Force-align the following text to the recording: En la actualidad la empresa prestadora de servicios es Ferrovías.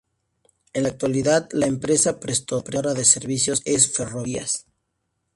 En 0.73 0.81
la 0.81 0.89
actualidad 0.89 1.47
la 1.51 1.67
empresa 1.67 2.19
prestadora 2.19 2.95
de 2.95 3.05
servicios 3.05 3.61
es 3.65 3.93
Ferrovías. 3.93 4.65